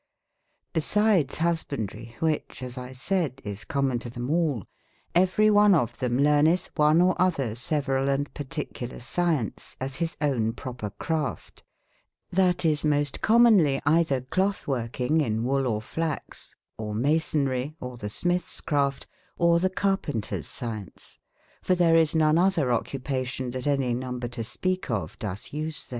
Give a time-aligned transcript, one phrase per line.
[0.73, 4.63] Besides husbandrie, whiche (as X saide) is common to them all,
[5.15, 10.53] everye one of them learneth one or other several & particular science, as his owne
[10.53, 11.63] proper craf te.
[12.35, 16.95] TThat is most com m only either clothwork in g in wol or fliaxe, or
[16.95, 19.05] masonrie, or the smithes craft,
[19.37, 21.19] or the carpenters science,
[21.61, 25.83] for there is none oth/ er occupation that any number to speake of doth use
[25.83, 25.89] there.